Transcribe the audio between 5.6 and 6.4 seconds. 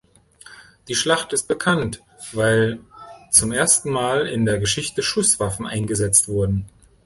eingesetzt